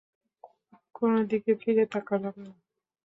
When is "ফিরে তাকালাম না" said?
1.61-2.51